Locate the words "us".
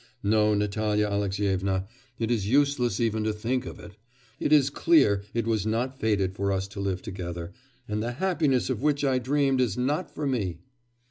6.51-6.67